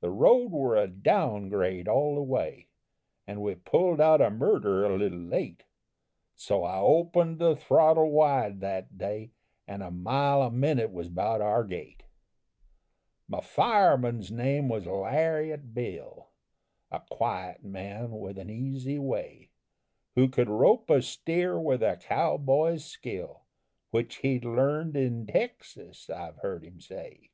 The 0.00 0.08
road 0.08 0.50
were 0.50 0.76
a 0.76 0.88
down 0.88 1.50
grade 1.50 1.86
all 1.86 2.14
the 2.14 2.22
way, 2.22 2.68
An' 3.26 3.42
we 3.42 3.54
pulled 3.54 4.00
out 4.00 4.22
of 4.22 4.32
Murder 4.32 4.86
a 4.86 4.96
little 4.96 5.18
late, 5.18 5.64
So 6.34 6.64
I 6.64 6.78
opened 6.78 7.38
the 7.38 7.54
throttle 7.54 8.10
wide 8.10 8.60
that 8.60 8.96
day, 8.96 9.32
And 9.68 9.82
a 9.82 9.90
mile 9.90 10.40
a 10.40 10.50
minute 10.50 10.90
was 10.90 11.10
'bout 11.10 11.42
our 11.42 11.64
gait. 11.64 12.04
"My 13.28 13.42
fireman's 13.42 14.30
name 14.32 14.70
was 14.70 14.86
Lariat 14.86 15.74
Bill, 15.74 16.30
A 16.90 17.00
quiet 17.10 17.62
man 17.62 18.12
with 18.20 18.38
an 18.38 18.48
easy 18.48 18.98
way, 18.98 19.50
Who 20.14 20.28
could 20.28 20.48
rope 20.48 20.88
a 20.88 21.02
steer 21.02 21.60
with 21.60 21.82
a 21.82 21.98
cow 21.98 22.38
boy's 22.38 22.86
skill, 22.86 23.42
Which 23.90 24.16
he'd 24.24 24.46
learned 24.46 24.96
in 24.96 25.26
Texas, 25.26 26.08
I've 26.08 26.38
heard 26.38 26.64
him 26.64 26.80
say. 26.80 27.32